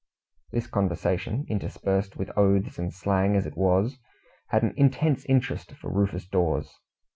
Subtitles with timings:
[0.51, 3.99] This conversation, interspersed with oaths and slang as it was,
[4.47, 6.73] had an intense interest for Rufus Dawes.